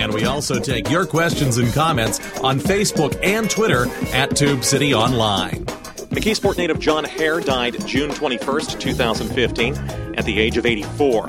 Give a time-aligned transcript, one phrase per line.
[0.00, 4.94] And we also take your questions and comments on Facebook and Twitter at Tube City
[4.94, 5.66] Online.
[6.08, 9.74] McKeesport native John Hoerr died June 21st, 2015,
[10.16, 11.28] at the age of 84.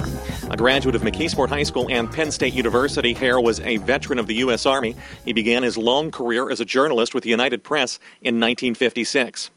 [0.51, 4.27] A graduate of McKeesport High School and Penn State University, Hoerr was a veteran of
[4.27, 4.65] the U.S.
[4.65, 4.95] Army.
[5.25, 9.51] He began his long career as a journalist with the United Press in 1956.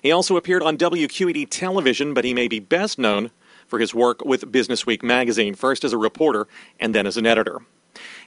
[0.00, 3.32] He also appeared on WQED television, but he may be best known
[3.66, 6.46] for his work with Businessweek magazine, first as a reporter
[6.78, 7.60] and then as an editor.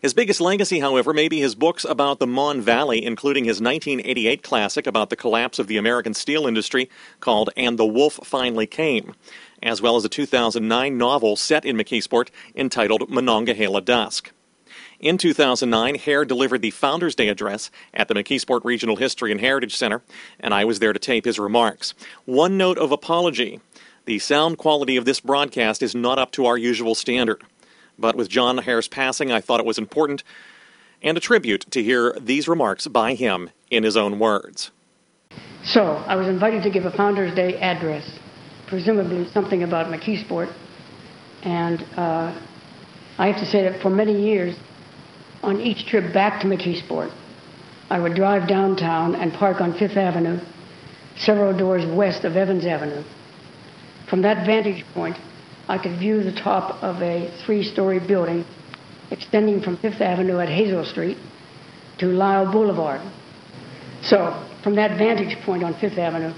[0.01, 4.43] His biggest legacy, however, may be his books about the Mon Valley, including his 1988
[4.43, 9.15] classic about the collapse of the American steel industry called And the Wolf Finally Came,
[9.61, 14.31] as well as a 2009 novel set in McKeesport entitled Monongahela Dusk.
[14.99, 19.75] In 2009, Hoerr delivered the Founders Day address at the McKeesport Regional History and Heritage
[19.75, 20.01] Center,
[20.39, 21.93] and I was there to tape his remarks.
[22.25, 23.59] One note of apology
[24.05, 27.43] the sound quality of this broadcast is not up to our usual standard.
[27.99, 30.23] But with John Hoerr's passing, I thought it was important
[31.01, 34.71] and a tribute to hear these remarks by him in his own words.
[35.63, 38.09] So, I was invited to give a Founders Day address,
[38.67, 40.53] presumably something about McKeesport.
[41.43, 42.39] And uh,
[43.17, 44.55] I have to say that for many years,
[45.43, 47.13] on each trip back to McKeesport,
[47.89, 50.39] I would drive downtown and park on Fifth Avenue,
[51.17, 53.03] several doors west of Evans Avenue.
[54.09, 55.17] From that vantage point,
[55.69, 58.45] I could view the top of a three story building
[59.11, 61.17] extending from Fifth Avenue at Hazel Street
[61.99, 63.01] to Lysle Boulevard.
[64.01, 66.33] So, from that vantage point on Fifth Avenue,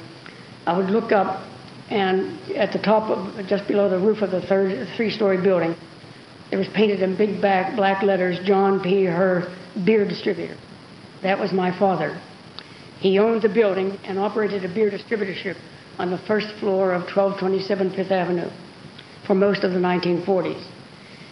[0.65, 1.43] I would look up,
[1.89, 5.75] and at the top of just below the roof of the third three story building,
[6.51, 9.05] it was painted in big black, black letters John P.
[9.05, 10.57] Hoerr, beer distributor.
[11.21, 12.19] That was my father.
[12.99, 15.55] He owned the building and operated a beer distributorship
[15.99, 18.49] on the first floor of 1227 Fifth Avenue
[19.29, 20.65] for most of the 1940s.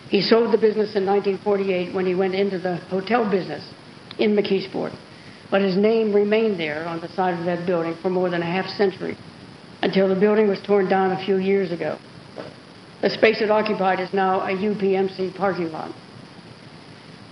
[0.10, 3.68] He sold the business in 1948 when he went into the hotel business
[4.20, 4.96] in McKeesport,
[5.50, 8.46] but his name remained there on the side of that building for more than a
[8.46, 9.18] half century
[9.82, 11.98] until the building was torn down a few years ago.
[13.02, 15.92] The space it occupied is now a UPMC parking lot.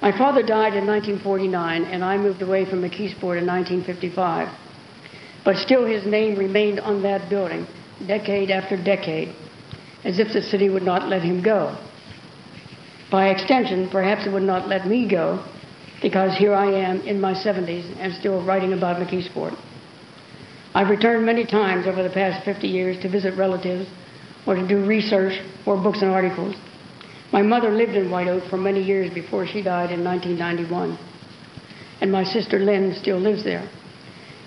[0.02, 4.50] My father died in 1949, and I moved away from McKeesport in 1955.
[5.44, 7.68] But still, his name remained on that building,
[8.08, 9.36] decade after decade,
[10.06, 11.76] as if the city would not let him go.
[13.12, 15.44] By extension, perhaps it would not let me go,
[16.02, 19.58] because here I am in my 70s and still writing about McKeesport.
[20.76, 23.90] I've returned many times over the past 50 years to visit relatives
[24.46, 26.56] or to do research for books and articles.
[27.32, 30.98] My mother lived in White Oak for many years before she died in 1991,
[32.02, 33.68] and my sister Lynn still lives there.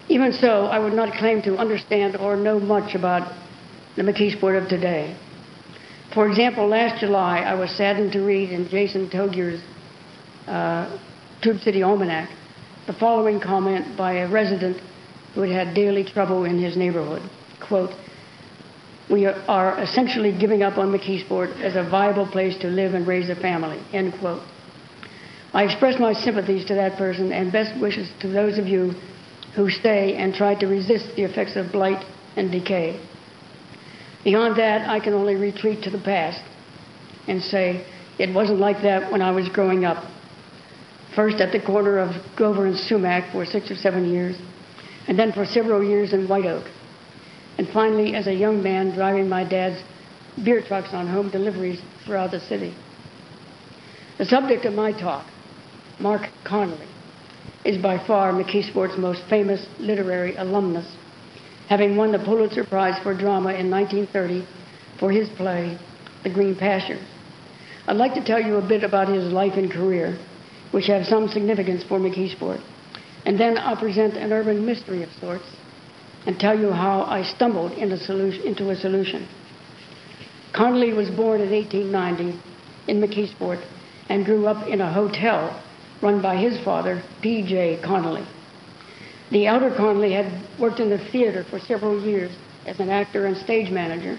[0.09, 3.33] Even so, I would not claim to understand or know much about
[3.97, 5.17] the McKeesport of today.
[6.15, 9.63] For example, last July, I was saddened to read in Jason Togyer's
[10.47, 10.99] uh,
[11.43, 12.31] Tube City Almanac
[12.87, 14.81] the following comment by a resident
[15.35, 17.21] who had had daily trouble in his neighborhood.
[17.61, 17.91] Quote,
[19.11, 23.29] we are essentially giving up on McKeesport as a viable place to live and raise
[23.29, 24.43] a family, end quote.
[25.53, 28.93] I express my sympathies to that person and best wishes to those of you
[29.55, 32.05] who stay and try to resist the effects of blight
[32.37, 33.01] and decay.
[34.25, 36.43] Beyond that, I can only retreat to the past
[37.27, 37.87] and say,
[38.19, 40.05] it wasn't like that when I was growing up.
[41.15, 44.37] First at the corner of Grover and Sumac for six or seven years,
[45.07, 46.67] and then for several years in White Oak.
[47.59, 49.83] And finally, as a young man driving my dad's
[50.45, 52.75] beer trucks on home deliveries throughout the city.
[54.19, 55.27] The subject of my talk,
[56.01, 56.89] Marc Connelly,
[57.65, 60.97] is by far McKeesport's most famous literary alumnus,
[61.69, 64.47] having won the Pulitzer Prize for Drama in 1930
[64.99, 65.79] for his play,
[66.23, 67.07] The Green Pastures.
[67.87, 70.19] I'd like to tell you a bit about his life and career,
[70.71, 72.63] which have some significance for McKeesport,
[73.27, 75.45] and then I'll present an urban mystery of sorts
[76.27, 77.97] and tell you how I stumbled into,
[78.47, 79.29] into a solution.
[80.55, 82.41] Connelly was born in 1890
[82.89, 83.63] in McKeesport
[84.09, 85.63] and grew up in a hotel
[86.03, 87.81] run by his father, P.J.
[87.85, 88.27] Connelly.
[89.31, 92.33] The elder Connelly had worked in the theater for several years
[92.65, 94.19] as an actor and stage manager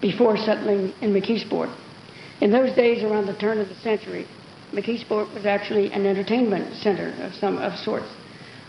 [0.00, 1.70] before settling in McKeesport.
[2.40, 4.26] In those days, around the turn of the century,
[4.72, 8.08] McKeesport was actually an entertainment center of some of sorts.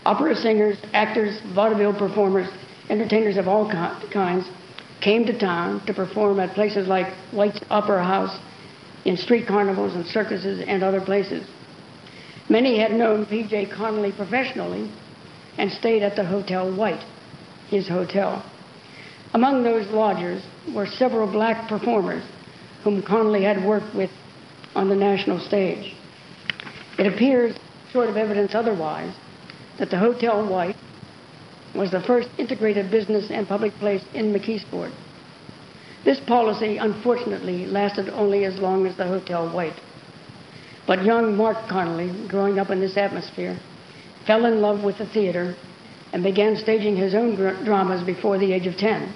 [0.04, 2.48] Opera singers, actors, vaudeville performers,
[2.90, 4.50] entertainers of all kinds
[5.00, 8.38] came to town to perform at places like White's Opera House,
[9.04, 11.48] in street carnivals and circuses and other places.
[12.48, 13.66] Many had known P.J.
[13.66, 14.90] Connelly professionally
[15.58, 17.04] and stayed at the Hotel White,
[17.68, 18.44] his hotel.
[19.34, 20.42] Among those lodgers
[20.74, 22.24] were several black performers
[22.84, 24.10] whom Connelly had worked with
[24.74, 25.94] on the national stage.
[26.98, 27.56] It appears,
[27.92, 29.14] short of evidence otherwise,
[29.78, 30.76] that the Hotel White
[31.74, 34.92] was the first integrated business and public place in McKeesport.
[36.04, 39.78] This policy, unfortunately, lasted only as long as the Hotel White.
[40.86, 43.58] But young Marc Connelly, growing up in this atmosphere,
[44.26, 45.56] fell in love with the theater
[46.12, 49.14] and began staging his own dramas before the age of 10.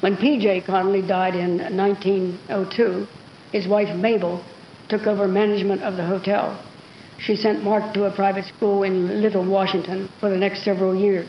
[0.00, 0.62] When P.J.
[0.62, 3.06] Connelly died in 1902,
[3.52, 4.44] his wife Mabel
[4.88, 6.62] took over management of the hotel.
[7.18, 11.28] She sent Marc to a private school in Little Washington for the next several years.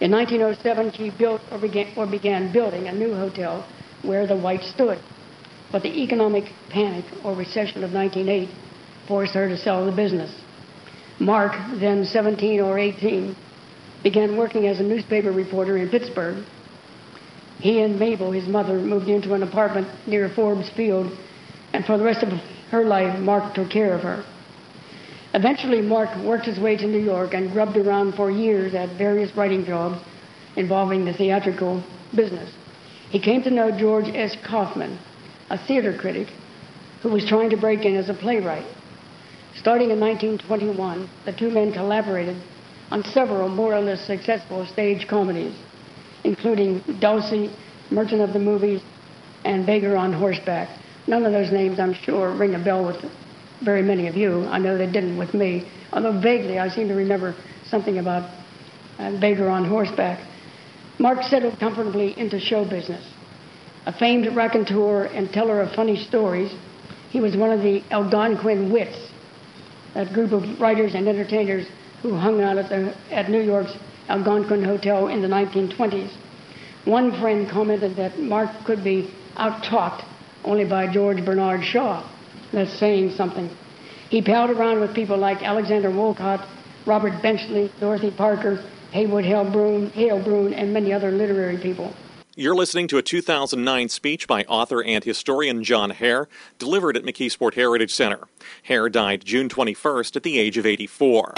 [0.00, 3.66] In 1907, she built or began, or began building a new hotel
[4.02, 4.98] where the White stood.
[5.70, 8.48] But the economic panic or recession of 1908
[9.06, 10.34] forced her to sell the business.
[11.20, 13.36] Marc, then 17 or 18,
[14.02, 16.42] began working as a newspaper reporter in Pittsburgh.
[17.58, 21.12] He and Mabel, his mother, moved into an apartment near Forbes Field,
[21.74, 22.30] and for the rest of
[22.70, 24.24] her life, Marc took care of her.
[25.34, 29.36] Eventually, Marc worked his way to New York and grubbed around for years at various
[29.36, 30.02] writing jobs
[30.56, 31.84] involving the theatrical
[32.16, 32.50] business.
[33.10, 34.36] He came to know George S.
[34.44, 34.98] Kaufman,
[35.50, 36.28] a theater critic
[37.02, 38.66] who was trying to break in as a playwright.
[39.60, 42.34] Starting in 1921, the two men collaborated
[42.90, 45.54] on several more or less successful stage comedies,
[46.24, 47.54] including Dulcy,
[47.90, 48.80] Merton of the Movies,
[49.44, 50.78] and Beggar on Horseback.
[51.06, 53.04] None of those names, I'm sure, ring a bell with
[53.62, 54.46] very many of you.
[54.46, 57.34] I know they didn't with me, although vaguely I seem to remember
[57.66, 58.30] something about
[58.98, 60.26] uh, Beggar on Horseback.
[60.98, 63.06] Marc settled comfortably into show business.
[63.84, 66.50] A famed raconteur and teller of funny stories,
[67.10, 69.09] he was one of the Algonquin wits,
[69.94, 71.66] that group of writers and entertainers
[72.02, 73.76] who hung out at, the, at New York's
[74.08, 76.12] Algonquin Hotel in the 1920s.
[76.84, 80.02] One friend commented that Marc could be out-talked
[80.44, 82.08] only by George Bernard Shaw.
[82.52, 83.50] That's saying something.
[84.08, 86.46] He palled around with people like Alexander Woollcott,
[86.86, 91.94] Robert Benchley, Dorothy Parker, Heywood Hale Broun, Hale Broun, and many other literary people.
[92.40, 96.26] You're listening to a 2009 speech by author and historian John Hoerr,
[96.58, 98.28] delivered at McKeesport Heritage Center.
[98.66, 101.34] Hoerr died June 21st at the age of 84.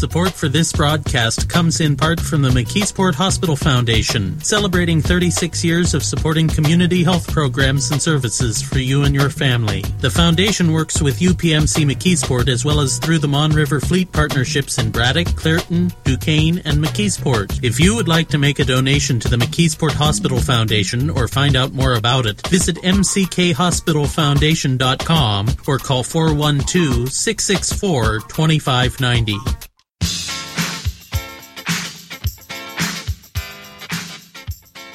[0.00, 5.92] Support for this broadcast comes in part from the McKeesport Hospital Foundation, celebrating 36 years
[5.92, 9.82] of supporting community health programs and services for you and your family.
[10.00, 14.78] The foundation works with UPMC McKeesport as well as through the Mon River Fleet partnerships
[14.78, 17.62] in Braddock, Clairton, Duquesne, and McKeesport.
[17.62, 21.56] If you would like to make a donation to the McKeesport Hospital Foundation or find
[21.56, 29.69] out more about it, visit mckhospitalfoundation.com or call 412 664 2590.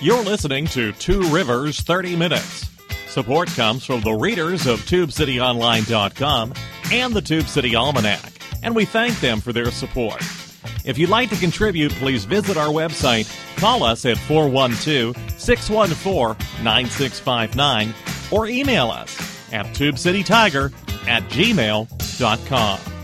[0.02, 2.70] You're listening to Two Rivers 30 Minutes.
[3.08, 6.54] Support comes from the readers of TubeCityOnline.com
[6.92, 10.22] and the Tube City Almanac, and we thank them for their support.
[10.84, 17.94] If you'd like to contribute, please visit our website, call us at 412 614 9659,
[18.32, 19.18] or email us
[19.54, 20.74] at tubecitytiger
[21.08, 22.95] at gmail.com.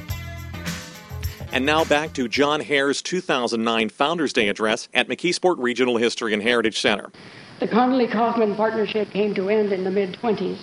[1.54, 6.42] And now back to John Hoerr's 2009 Founders Day address at McKeesport Regional History and
[6.42, 7.12] Heritage Center.
[7.60, 10.62] The Connelly Kaufman partnership came to end in the mid 20s,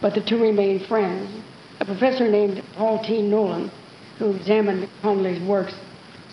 [0.00, 1.30] but the two remained friends.
[1.78, 3.22] A professor named Paul T.
[3.22, 3.70] Nolan,
[4.18, 5.74] who examined Connelly's works,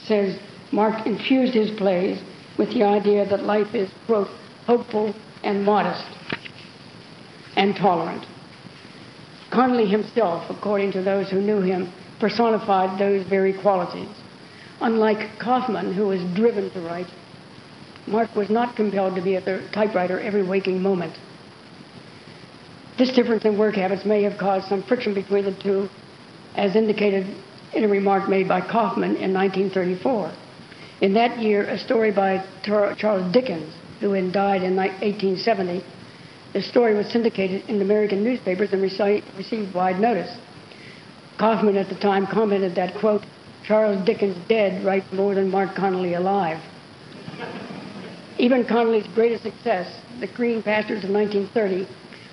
[0.08, 0.40] says
[0.72, 2.20] Marc infused his plays
[2.58, 4.30] with the idea that life is, quote,
[4.66, 5.14] hopeful
[5.44, 6.08] and modest
[7.56, 8.26] and tolerant.
[9.52, 14.10] Connelly himself, according to those who knew him, personified those very qualities.
[14.82, 17.08] Unlike Kaufman, who was driven to write,
[18.08, 21.18] Marc was not compelled to be at the typewriter every waking moment.
[22.98, 25.90] This difference in work habits may have caused some friction between the two,
[26.56, 27.26] as indicated
[27.74, 30.32] in a remark made by Kaufman in 1934.
[31.02, 35.84] In that year, a story by Charles Dickens, who had died in 1870,
[36.54, 40.38] the story was syndicated in American newspapers and received wide notice.
[41.38, 43.26] Kaufman at the time commented that, quote,
[43.66, 46.60] Charles Dickens dead writes more than Marc Connelly alive.
[48.38, 51.88] Even Connelly's greatest success, The Green Pastures of 1930,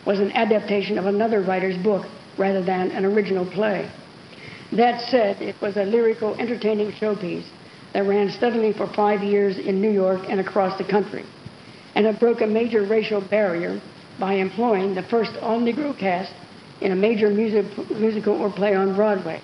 [0.04, 2.06] was an adaptation of another writer's book
[2.36, 3.90] rather than an original play.
[4.72, 7.46] That said, it was a lyrical, entertaining showpiece,
[7.92, 11.24] that ran steadily for five years in New York and across the country.
[11.94, 13.80] And it broke a major racial barrier
[14.18, 16.32] by employing the first all Negro cast
[16.82, 19.40] in a major music, musical or play on Broadway.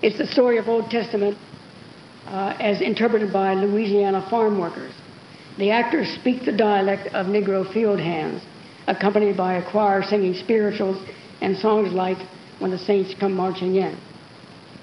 [0.00, 1.36] It's the story of Old Testament
[2.26, 4.92] uh, as interpreted by Louisiana farm workers.
[5.58, 8.42] The actors speak the dialect of Negro field hands,
[8.86, 11.04] accompanied by a choir singing spirituals
[11.40, 12.18] and songs like
[12.58, 13.98] When the Saints Come Marching In.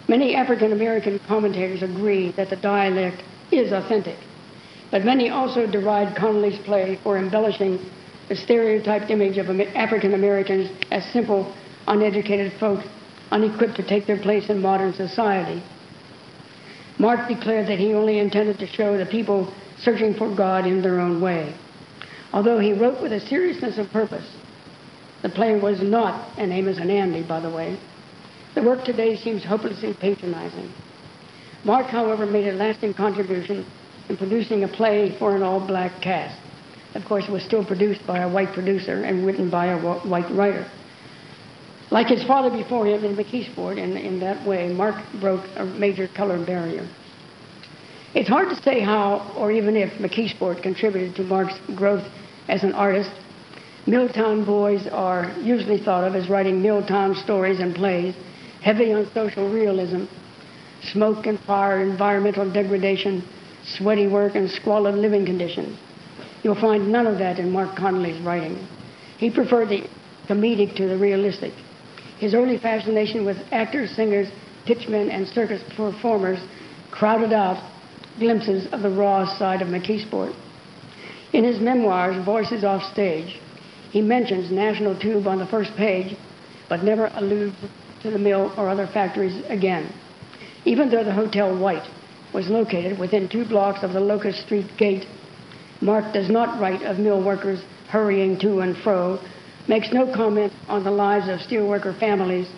[0.08, 4.18] Many African American commentators agree that the dialect is authentic,
[4.92, 7.80] but many also deride Connelly's play for embellishing
[8.28, 11.54] the stereotyped image of African Americans as simple,
[11.90, 12.86] uneducated folk
[13.32, 15.62] unequipped to take their place in modern society.
[16.98, 21.00] Marc declared that he only intended to show the people searching for God in their
[21.00, 21.56] own way.
[22.32, 24.30] Although he wrote with a seriousness of purpose,
[25.22, 27.78] the play was not an Amos and Andy, by the way,
[28.56, 30.72] the work today seems hopelessly patronizing.
[31.64, 33.66] Marc, however, made a lasting contribution
[34.08, 36.40] in producing a play for an all black cast.
[36.96, 40.30] Of course, it was still produced by a white producer and written by a white
[40.32, 40.66] writer.
[41.92, 46.08] Like his father before him in McKeesport, in, in that way, Marc broke a major
[46.08, 46.88] color barrier.
[48.14, 52.08] It's hard to say how, or even if, McKeesport contributed to Marc's growth
[52.48, 53.12] as an artist.
[53.88, 58.16] Milltown boys are usually thought of as writing Milltown stories and plays
[58.62, 60.06] heavy on social realism,
[60.92, 63.24] smoke and fire, environmental degradation,
[63.64, 65.80] sweaty work, and squalid living conditions.
[66.44, 68.68] You'll find none of that in Marc Connelly's writing.
[69.18, 69.84] He preferred the
[70.28, 71.54] comedic to the realistic.
[72.20, 74.28] His early fascination with actors, singers,
[74.66, 76.40] pitchmen, and circus performers
[76.92, 77.64] crowded out
[78.20, 80.36] glimpses of the raw side of McKeesport.
[81.32, 83.40] In his memoirs, Voices Off Stage,
[83.92, 86.18] he mentions National Tube on the first page,
[86.68, 87.56] but never alludes
[88.04, 89.90] to the mill or other factories again.
[90.66, 91.88] Even though the Hotel White
[92.34, 95.06] was located within two blocks of the Locust Street gate,
[95.82, 99.20] Marc does not write of mill workers hurrying to and fro,
[99.70, 102.50] makes no comment on the lives of steelworker families,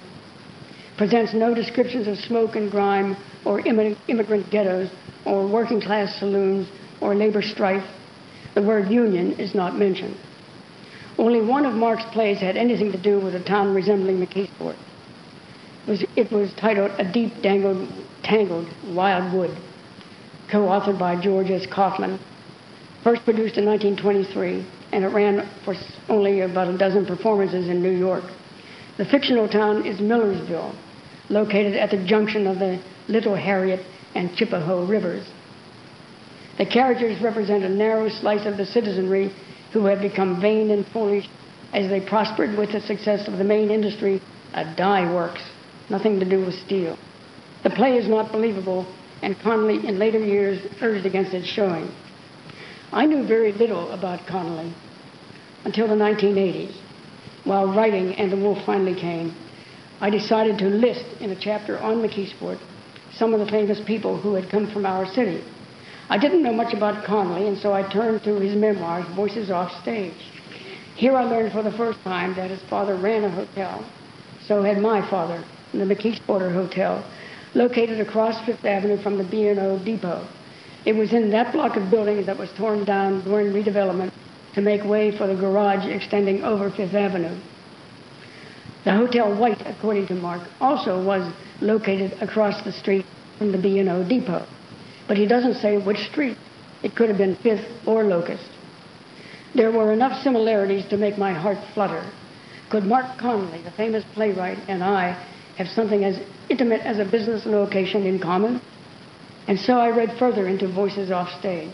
[0.98, 4.90] presents no descriptions of smoke and grime or immigrant ghettos
[5.26, 6.70] or working class saloons
[7.02, 7.84] or labor strife.
[8.56, 10.16] The word union is not mentioned.
[11.18, 14.78] Only one of Marc's plays had anything to do with a town resembling McKeesport
[15.88, 17.90] was, it was titled A Deep Dangled,
[18.24, 19.52] Tangled Wild Wood,
[20.50, 21.68] co-authored by George S.
[21.70, 22.20] Kaufman,
[23.04, 25.76] first produced in 1923, and it ran for
[26.10, 28.24] only about a dozen performances in New York.
[28.98, 30.76] The fictional town is Millersville,
[31.30, 35.28] located at the junction of the Little Harriet and Chippewa rivers.
[36.58, 39.34] The characters represent a narrow slice of the citizenry
[39.74, 41.28] who have become vain and foolish
[41.74, 44.22] as they prospered with the success of the main industry,
[44.54, 45.42] a dye works
[45.92, 46.98] nothing to do with steel.
[47.64, 48.88] The play is not believable,
[49.22, 51.92] and Connelly in later years urged against its showing.
[52.94, 54.74] I knew very little about Connelly
[55.64, 56.76] until the 1980s.
[57.46, 59.34] While writing And the Wolf Finally Came,
[60.02, 62.60] I decided to list in a chapter on McKeesport
[63.14, 65.44] some of the famous people who had come from our city.
[66.10, 69.72] I didn't know much about Connelly, and so I turned to his memoirs, Voices Off
[69.82, 70.14] Stage.
[70.96, 73.90] Here I learned for the first time that his father ran a hotel.
[74.46, 75.44] So had my father
[75.74, 77.04] the McKeesporter Hotel,
[77.54, 80.28] located across Fifth Avenue from the B&O Depot.
[80.86, 84.12] It was in that block of buildings that was torn down during redevelopment
[84.56, 87.40] to make way for the garage extending over Fifth Avenue.
[88.84, 93.06] The Hotel White, according to Marc, also was located across the street
[93.38, 94.48] from the B&O Depot.
[95.08, 96.38] But he doesn't say which street.
[96.82, 98.50] It could have been Fifth or Locust.
[99.54, 102.04] There were enough similarities to make my heart flutter.
[102.72, 105.12] Could Marc Connelly, the famous playwright, and I
[105.58, 106.20] have something as
[106.50, 108.62] intimate as a business location in common.
[109.48, 111.74] And so I read further into Voices Off Stage.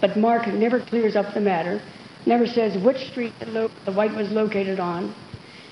[0.00, 1.80] But Marc never clears up the matter,
[2.26, 5.14] never says which street the, lo- the White was located on.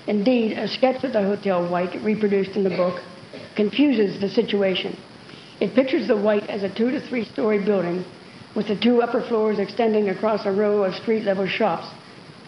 [0.07, 3.01] Indeed, a sketch of the Hotel White, reproduced in the book,
[3.55, 4.97] confuses the situation.
[5.59, 8.05] It pictures the White as a two to three story building
[8.55, 11.87] with the two upper floors extending across a row of street level shops,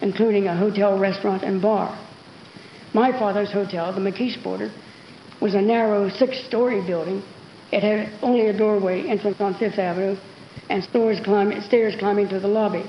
[0.00, 1.96] including a hotel, restaurant, and bar.
[2.92, 4.72] My father's hotel, the McKeesporter,
[5.40, 7.22] was a narrow six-story building.
[7.72, 10.16] It had only a doorway entrance on Fifth Avenue
[10.68, 12.84] and stairs climbing, stairs climbing to the lobby.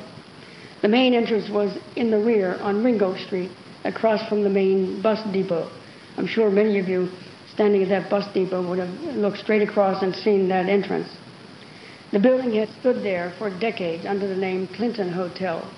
[0.81, 3.51] The main entrance was in the rear on Ringo Street,
[3.83, 5.69] across from the main bus depot.
[6.17, 7.09] I'm sure many of you
[7.53, 11.09] standing at that bus depot would have looked straight across and seen that entrance.
[12.11, 15.71] The building had stood there for decades under the name Clinton Hotel.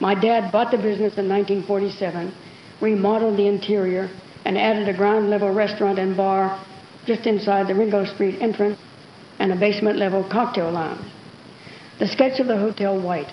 [0.00, 2.32] My dad bought the business in 1947
[2.80, 4.10] remodeled the interior,
[4.44, 6.60] and added a ground level restaurant and bar
[7.06, 8.78] just inside the Ringo Street entrance
[9.38, 11.04] and a basement level cocktail lounge.
[11.98, 13.32] The sketch of the Hotel White,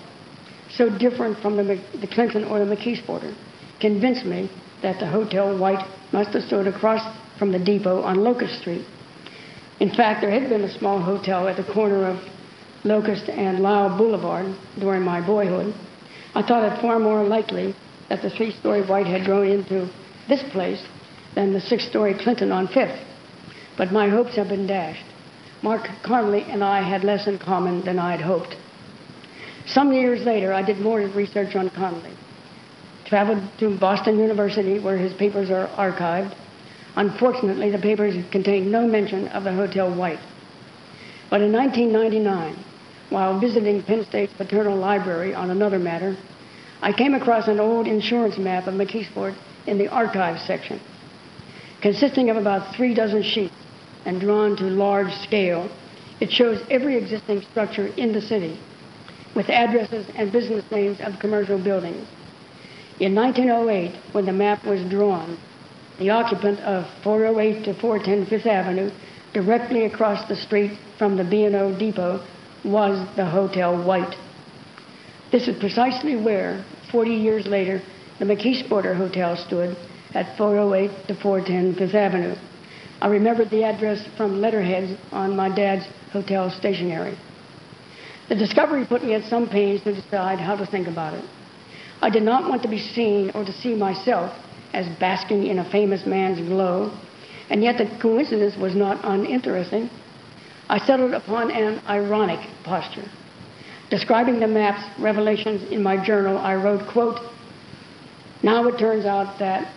[0.70, 3.34] so different from the, the Clinton or the McKeesporter,
[3.80, 4.50] convinced me
[4.82, 7.02] that the Hotel White must have stood across
[7.38, 8.86] from the depot on Locust Street.
[9.80, 12.18] In fact, there had been a small hotel at the corner of
[12.84, 15.74] Locust and Lysle Boulevard during my boyhood.
[16.34, 17.74] I thought it far more likely
[18.08, 19.90] that the three story White had grown into
[20.28, 20.82] this place
[21.34, 22.98] than the six story Clinton on Fifth.
[23.76, 25.04] But my hopes have been dashed.
[25.62, 28.56] Marc Connelly and I had less in common than I had hoped.
[29.66, 32.12] Some years later, I did more research on Connelly.
[33.06, 36.34] Traveled to Boston University, where his papers are archived.
[36.96, 40.20] Unfortunately, the papers contained no mention of the Hotel White.
[41.30, 42.56] But in 1999,
[43.10, 46.16] while visiting Penn State's Paterno Library on another matter,
[46.80, 49.34] I came across an old insurance map of McKeesport
[49.66, 50.80] in the archives section,
[51.80, 53.54] consisting of about three dozen sheets
[54.04, 55.68] and drawn to large scale.
[56.20, 58.58] It shows every existing structure in the city
[59.34, 62.06] with addresses and business names of commercial buildings.
[63.00, 65.36] In 1908, when the map was drawn,
[65.98, 68.90] the occupant of 408 to 410 Fifth Avenue,
[69.32, 72.24] directly across the street from the B&O depot,
[72.64, 74.14] was the Hotel White.
[75.32, 77.82] This is precisely where, 40 years later,
[78.20, 79.76] the McKeesporter Hotel stood
[80.14, 82.36] at 408 to 410 Fifth Avenue.
[83.04, 87.18] I remembered the address from letterheads on my dad's hotel stationery.
[88.30, 91.24] The discovery put me at some pains to decide how to think about it.
[92.00, 94.32] I did not want to be seen or to see myself
[94.72, 96.98] as basking in a famous man's glow,
[97.50, 99.90] and yet the coincidence was not uninteresting.
[100.70, 103.04] I settled upon an ironic posture.
[103.90, 107.20] Describing the map's revelations in my journal, I wrote, quote,
[108.42, 109.70] Now it turns out that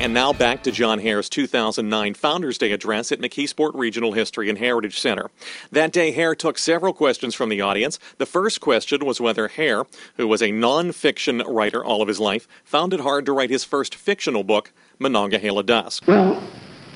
[0.00, 4.56] And now back to John Hoerr's 2009 Founders Day address at McKeesport Regional History and
[4.56, 5.28] Heritage Center.
[5.72, 7.98] That day, Hoerr took several questions from the audience.
[8.18, 12.46] The first question was whether Hoerr, who was a nonfiction writer all of his life,
[12.64, 16.06] found it hard to write his first fictional book, Monongahela Dusk.
[16.06, 16.48] Well,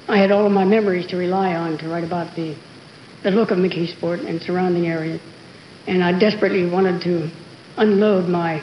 [0.07, 2.55] I had all of my memories to rely on to write about the,
[3.25, 5.21] the look of McKeesport and surrounding areas,
[5.89, 7.29] and I desperately wanted to
[7.79, 8.63] unload my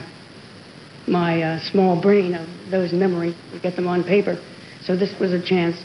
[1.07, 4.39] my uh, small brain of those memories get them on paper.
[4.81, 5.77] So this was a chance.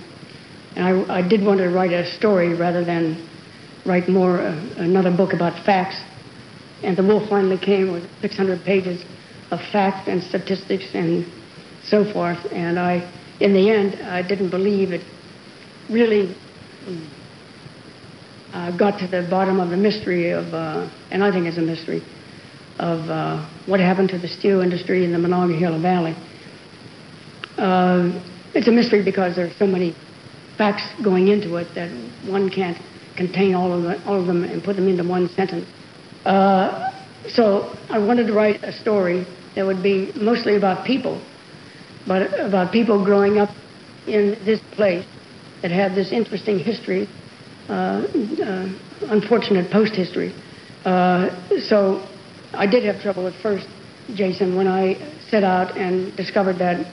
[0.77, 3.29] And I, I did want to write a story rather than
[3.87, 5.97] write more uh, another book about facts.
[6.83, 9.05] And the wolf finally came with 600 pages
[9.51, 11.27] of facts and statistics and
[11.85, 12.39] so forth.
[12.53, 15.05] And I, in the end, I didn't believe it
[15.91, 16.35] really
[18.53, 21.63] uh, got to the bottom of the mystery of, uh, and I think it's a
[21.63, 22.03] mystery,
[22.79, 26.17] of uh, what happened to the steel industry in the Monongahela Valley.
[27.59, 28.23] Uh,
[28.55, 29.95] it's a mystery because there are so many
[30.57, 31.91] facts going into it that
[32.29, 32.79] one can't
[33.17, 35.67] contain all of, the, all of them and put them into one sentence.
[36.25, 36.91] Uh,
[37.29, 41.23] so I wanted to write a story that would be mostly about people,
[42.07, 43.51] but about people growing up
[44.07, 45.07] in this place
[45.63, 47.09] that had this interesting history,
[47.69, 48.69] uh, uh,
[49.09, 50.35] unfortunate post history.
[50.85, 52.07] Uh, so
[52.53, 53.67] I did have trouble at first,
[54.15, 54.95] Jason, when I
[55.31, 56.87] set out and discovered that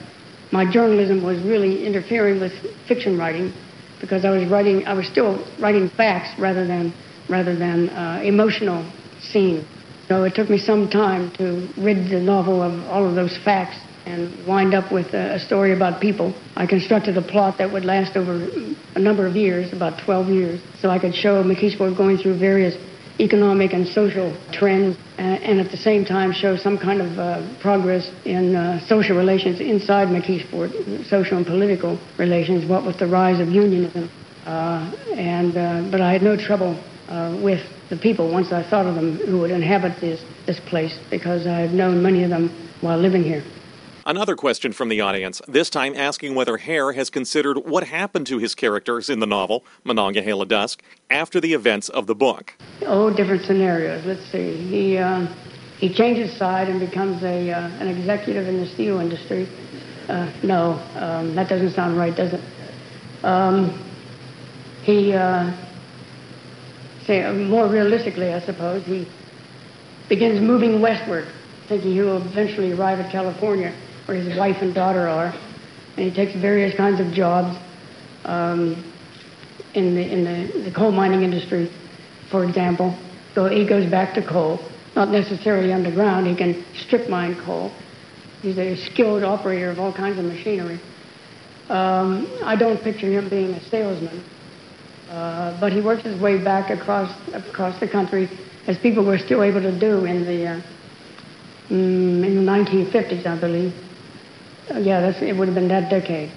[0.52, 2.52] my journalism was really interfering with
[2.86, 3.52] fiction writing
[4.00, 6.92] because I was writing, I was still writing facts rather than
[7.28, 8.84] rather than uh, emotional
[9.20, 9.64] scenes.
[10.08, 13.76] So it took me some time to rid the novel of all of those facts
[14.04, 16.34] and wind up with a, story about people.
[16.56, 18.48] I constructed a plot that would last over
[18.96, 22.74] a number of years, about 12 years, so I could show McKeesport going through various
[23.22, 27.60] economic and social trends and, and at the same time show some kind of uh,
[27.60, 33.40] progress in uh, social relations inside McKeesport, social and political relations, what with the rise
[33.40, 34.10] of unionism.
[34.44, 36.74] Uh, and, uh, but I had no trouble
[37.08, 40.98] uh, with the people once I thought of them who would inhabit this, this place
[41.10, 43.44] because I had known many of them while living here.
[44.04, 48.38] Another question from the audience, this time asking whether Hoerr has considered what happened to
[48.38, 52.52] his characters in the novel, Monongahela Dusk, after the events of the book.
[52.84, 54.04] Oh, different scenarios.
[54.04, 54.56] Let's see.
[54.56, 55.32] He, uh,
[55.78, 59.48] he changes side and becomes a, uh, an executive in the steel industry.
[60.08, 62.40] Uh, no, um, that doesn't sound right, does it?
[63.24, 63.70] Um,
[64.82, 65.56] he, uh,
[67.06, 69.06] say, uh, more realistically, I suppose, he
[70.08, 71.28] begins moving westward,
[71.68, 73.72] thinking he will eventually arrive at California
[74.06, 75.34] where his wife and daughter are,
[75.96, 77.56] and he takes various kinds of jobs
[78.24, 78.92] um,
[79.74, 81.70] in the in the, the coal mining industry,
[82.30, 82.96] for example.
[83.34, 84.60] So he goes back to coal,
[84.94, 86.26] not necessarily underground.
[86.26, 87.72] He can strip mine coal.
[88.42, 90.80] He's a skilled operator of all kinds of machinery.
[91.68, 94.22] Um, I don't picture him being a salesman,
[95.08, 98.28] uh, but he works his way back across across the country,
[98.66, 100.60] as people were still able to do in the uh,
[101.70, 103.72] mm, in the 1950s, I believe.
[104.80, 106.32] Yeah, it would have been that decade.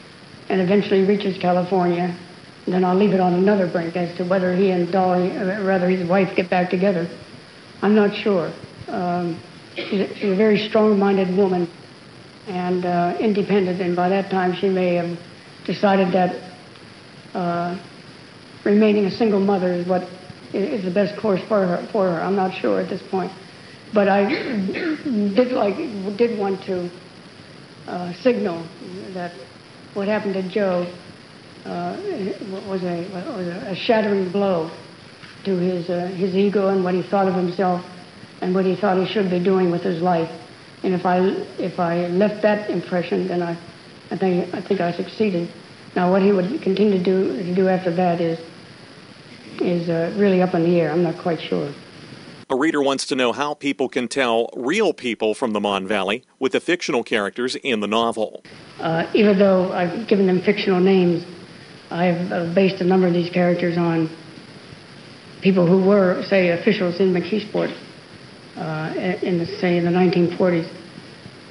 [0.50, 2.16] And eventually reaches California.
[2.68, 5.88] Then I'll leave it on another brink as to whether he and Dolly, uh, rather
[5.88, 7.08] his wife, get back together.
[7.82, 8.52] I'm not sure.
[8.88, 9.40] Um,
[9.76, 11.70] she's, a, she's, a, very strong-minded woman
[12.48, 15.18] and uh, independent, and by that time she may have
[15.66, 16.36] decided that
[17.34, 17.80] uh,
[18.64, 20.08] remaining a single mother is what
[20.54, 21.88] is the best course for her.
[21.92, 23.32] For her, I'm not sure at this point,
[23.94, 24.26] but I
[25.36, 25.76] did like
[26.18, 26.90] did want to
[27.88, 28.66] uh, signal
[29.14, 29.32] that
[29.94, 30.92] what happened to Joe
[31.66, 31.98] uh,
[32.68, 34.70] was, a, was a shattering blow
[35.46, 37.86] to his, uh, his ego and what he thought of himself
[38.42, 40.30] and what he thought he should be doing with his life.
[40.84, 41.20] And if I,
[41.58, 43.58] if I left that impression, then I,
[44.12, 45.50] I, think, I think I succeeded.
[45.96, 48.40] Now, what he would continue to do, to do after that is,
[49.62, 50.92] is uh, really up in the air.
[50.92, 51.74] I'm not quite sure.
[52.48, 56.24] A reader wants to know how people can tell real people from the Mon Valley
[56.38, 58.44] with the fictional characters in the novel.
[58.80, 61.26] Uh, even though I've given them fictional names,
[61.90, 64.16] I've uh, based a number of these characters on
[65.42, 67.76] people who were, say, officials in McKeesport
[68.58, 70.72] uh, in, the, say, in the 1940s.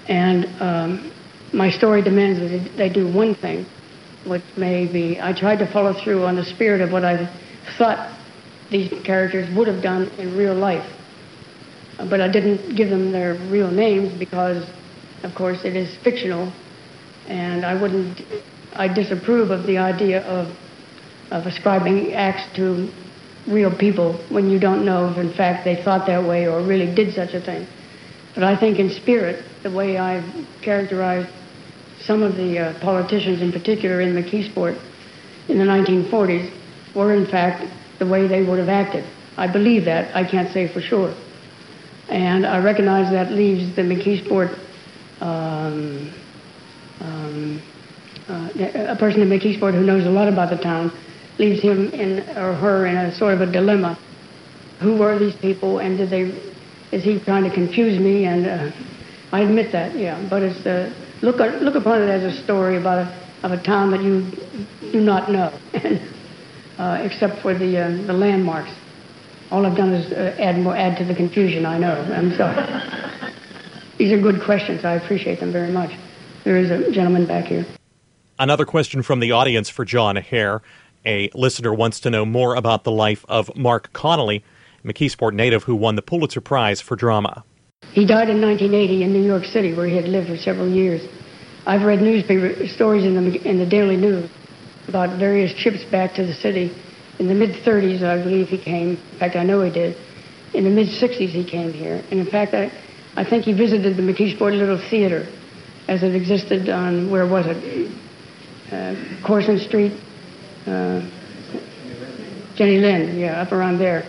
[0.06, 1.12] And um,
[1.52, 3.66] my story demands that they do one thing,
[4.26, 7.26] which may be I tried to follow through on the spirit of what I
[7.78, 8.16] thought
[8.70, 10.88] these characters would have done in real life.
[11.98, 14.68] But I didn't give them their real names because,
[15.22, 16.52] of course, it is fictional,
[17.28, 18.20] and I wouldn't,
[18.72, 20.48] I disapprove of the idea of,
[21.30, 22.90] of ascribing acts to
[23.46, 26.92] real people when you don't know if, in fact, they thought that way or really
[26.94, 27.66] did such a thing.
[28.34, 30.24] But I think in spirit, the way I've
[30.62, 31.28] characterized
[32.00, 34.80] some of the uh, politicians, in particular in McKeesport
[35.48, 36.52] in the 1940s,
[36.94, 37.64] were in fact
[37.98, 39.04] the way they would have acted.
[39.36, 40.14] I believe that.
[40.14, 41.14] I can't say for sure.
[42.08, 44.58] And I recognize that leaves the McKeesport,
[45.20, 46.12] um,
[47.00, 47.62] um,
[48.28, 48.48] uh,
[48.88, 50.92] a person in McKeesport who knows a lot about the town,
[51.38, 53.98] leaves him in, or her in a sort of a dilemma.
[54.80, 56.22] Who were these people, and did they?
[56.92, 58.26] Is he trying to confuse me?
[58.26, 58.70] And uh,
[59.32, 60.24] I admit that, yeah.
[60.28, 60.64] But it's
[61.22, 64.30] look look upon it as a story about a, of a town that you
[64.92, 65.58] do not know.
[66.78, 68.70] uh, except for the, uh, the landmarks.
[69.50, 71.66] All I've done is uh, add more, add to the confusion.
[71.66, 71.92] I know.
[71.92, 72.56] I'm sorry.
[73.98, 74.84] These are good questions.
[74.84, 75.90] I appreciate them very much.
[76.44, 77.64] There is a gentleman back here.
[78.38, 80.60] Another question from the audience for John Hoerr.
[81.06, 84.42] A listener wants to know more about the life of Marc Connelly,
[84.84, 87.44] McKeesport native who won the Pulitzer Prize for drama.
[87.92, 91.06] He died in 1980 in New York City, where he had lived for several years.
[91.66, 94.28] I've read newspaper stories in the in the Daily News
[94.88, 96.74] about various trips back to the city.
[97.18, 98.90] In the mid 30s, I believe he came.
[98.90, 99.96] In fact, I know he did.
[100.52, 102.02] In the mid 60s, he came here.
[102.10, 102.70] And in fact, I,
[103.16, 105.26] I think he visited the McKeesport Little Theater
[105.88, 107.92] as it existed on, where was it?
[108.72, 109.92] Uh, Coursin Street?
[110.66, 111.00] Uh,
[112.56, 114.04] Jenny Lind, yeah, up around there.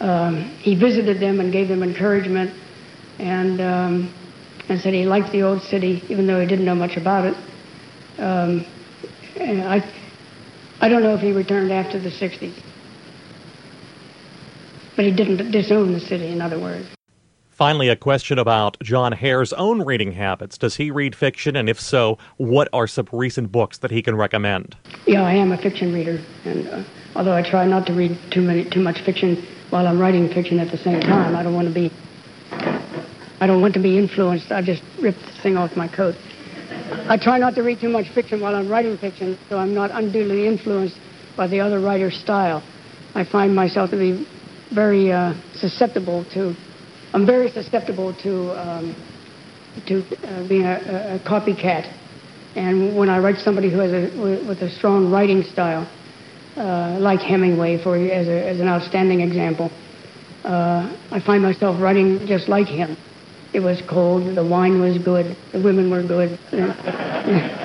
[0.00, 2.52] Um, he visited them and gave them encouragement.
[3.18, 4.14] And um,
[4.68, 7.36] and said he liked the old city, even though he didn't know much about it.
[8.18, 8.66] Um,
[9.40, 9.80] I,
[10.80, 12.54] I don't know if he returned after the 60s.
[14.94, 16.86] But he didn't disown the city, in other words.
[17.50, 20.56] Finally, a question about John Hoerr's own reading habits.
[20.56, 21.56] Does he read fiction?
[21.56, 24.76] And if so, what are some recent books that he can recommend?
[25.06, 26.20] Yeah, I am a fiction reader.
[26.44, 26.84] And uh,
[27.16, 30.60] although I try not to read too, many, too much fiction while I'm writing fiction
[30.60, 31.90] at the same time, I don't want to be.
[33.40, 34.52] I don't want to be influenced.
[34.52, 36.14] I just rip the thing off my coat.
[37.08, 39.90] I try not to read too much fiction while I'm writing fiction, so I'm not
[39.90, 40.96] unduly influenced
[41.36, 42.62] by the other writer's style.
[43.14, 44.26] I find myself to be
[44.74, 46.54] very uh, susceptible to
[47.12, 48.94] I'm very susceptible to um,
[49.86, 51.94] to uh, being a, a, copycat.
[52.54, 55.88] And when I write somebody who has a with a strong writing style,
[56.56, 59.70] uh, like Hemingway, for as, a, as an outstanding example,
[60.44, 62.96] uh, I find myself writing just like him.
[63.52, 66.38] It was cold, the wine was good, the women were good.
[66.52, 67.64] Uh,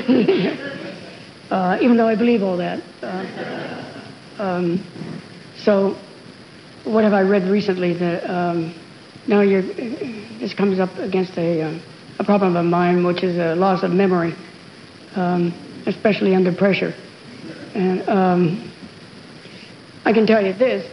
[1.52, 2.82] uh, even though I believe all that.
[3.02, 4.84] Uh, um,
[5.58, 5.98] so
[6.86, 8.74] what have I read recently that um,
[9.28, 11.80] now you're, this comes up against a, uh,
[12.20, 14.34] a problem of mine, which is a loss of memory,
[15.16, 15.54] um,
[15.86, 16.96] especially under pressure.
[17.76, 18.72] And um,
[20.06, 20.90] I can tell you this,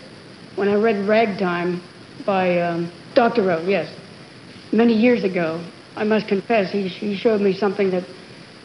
[0.56, 1.80] when I read Ragtime
[2.24, 3.92] by um, Doctorow, yes,
[4.72, 5.64] many years ago,
[5.96, 8.04] I must confess, he, he showed me something that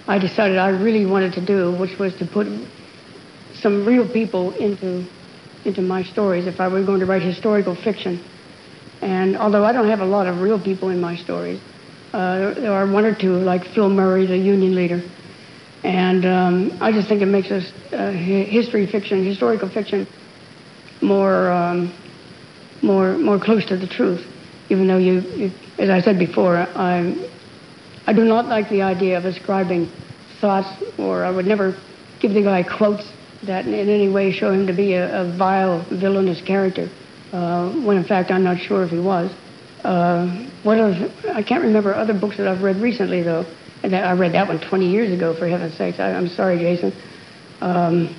[0.08, 2.48] I decided I really wanted to do, which was to put
[3.54, 5.06] some real people into
[5.66, 8.22] into my stories if I were going to write historical fiction.
[9.02, 11.62] And although I don't have a lot of real people in my stories,
[12.14, 15.02] uh, there are one or two, like Phil Murray, the Union leader.
[15.84, 20.08] And um, I just think it makes us uh, history fiction, historical fiction,
[21.02, 21.94] more, um,
[22.84, 24.26] more, more close to the truth.
[24.70, 27.16] Even though you, you, as I said before, I,
[28.06, 29.90] I do not like the idea of ascribing
[30.40, 30.68] thoughts,
[30.98, 31.78] or I would never
[32.20, 33.08] give the guy quotes
[33.46, 36.90] that in any way show him to be a, a vile, villainous character,
[37.32, 39.32] uh, when in fact I'm not sure if he was.
[39.84, 40.96] Uh, what else?
[41.30, 43.46] I can't remember other books that I've read recently, though.
[43.84, 46.00] And I read that one 20 years ago, for heaven's sakes.
[46.00, 46.94] I, am sorry, Jason.
[47.60, 48.16] Um,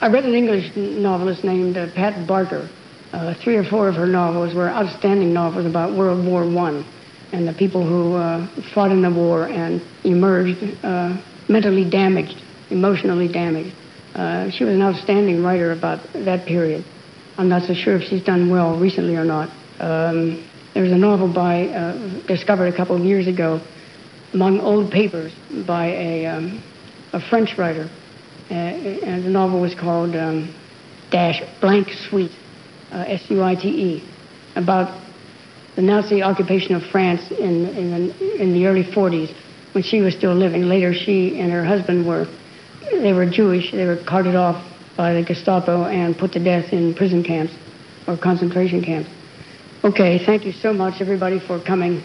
[0.00, 2.68] I read an English novelist named uh, Pat Barker.
[3.12, 6.84] Uh, three or four of her novels were outstanding novels about World War I
[7.32, 12.36] and the people who uh, fought in the war and emerged uh, mentally damaged,
[12.70, 13.74] emotionally damaged.
[14.14, 16.84] Uh, she was an outstanding writer about that period.
[17.36, 19.48] I'm not so sure if she's done well recently or not.
[19.78, 20.44] Um,
[20.74, 23.60] there was a novel by uh, discovered a couple of years ago
[24.32, 25.32] among old papers
[25.66, 26.62] by a, um,
[27.12, 27.88] a French writer,
[28.50, 30.54] uh, and the novel was called um,
[31.10, 32.32] Dash Blank Suite,
[32.92, 34.04] uh, S-U-I-T-E,
[34.56, 35.00] about
[35.76, 39.34] the Nazi occupation of France in, in, in the early 40s
[39.72, 40.62] when she was still living.
[40.62, 42.26] Later, she and her husband were
[42.90, 43.70] they were Jewish.
[43.72, 44.64] They were carted off
[44.96, 47.52] by the Gestapo and put to death in prison camps
[48.06, 49.10] or concentration camps.
[49.84, 52.02] Okay, thank you so much, everybody, for coming.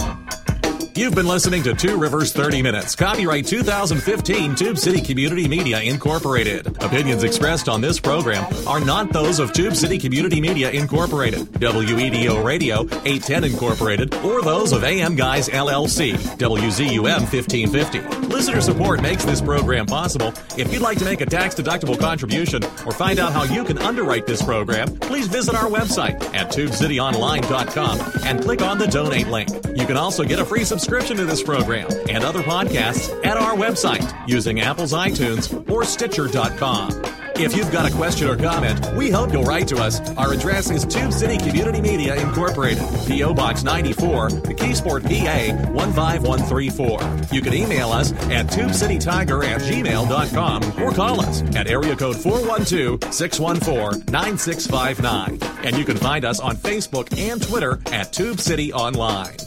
[0.96, 2.94] You've been listening to Two Rivers 30 Minutes.
[2.94, 6.68] Copyright 2015 Tube City Community Media Incorporated.
[6.84, 12.44] Opinions expressed on this program are not those of Tube City Community Media Incorporated, WEDO
[12.46, 18.28] Radio 810 Incorporated, or those of AM Guys LLC, WZUM 1550.
[18.28, 20.32] Listener support makes this program possible.
[20.60, 23.80] If you'd like to make a tax deductible contribution or find out how you can
[23.80, 29.50] underwrite this program, please visit our website at tubecityonline.com and click on the donate link.
[29.76, 33.38] You can also get a free subscription subscription to this program and other podcasts at
[33.38, 36.91] our website using Apple's iTunes or Stitcher.com.
[37.38, 40.02] If you've got a question or comment, we hope you'll write to us.
[40.17, 43.34] Our address is Tube City Community Media Incorporated, P.O.
[43.34, 47.34] Box 94, McKeesport, PA 15134.
[47.34, 53.13] You can email us at tubecitytiger at gmail.com or call us at area code 412
[53.13, 55.39] 614 9659.
[55.63, 59.38] And you can find us on Facebook and Twitter at Tube City Online.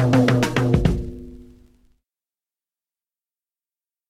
[0.00, 0.39] Thank you.